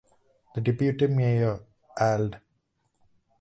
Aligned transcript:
The 0.55 0.61
Deputy 0.61 1.05
Mayor, 1.05 1.63
Ald. 1.99 2.37